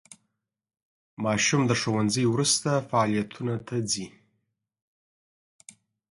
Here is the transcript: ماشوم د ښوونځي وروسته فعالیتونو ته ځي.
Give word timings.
ماشوم 1.23 1.61
د 1.67 1.71
ښوونځي 1.81 2.23
وروسته 2.29 2.69
فعالیتونو 2.89 3.55
ته 3.67 3.75
ځي. 3.91 4.07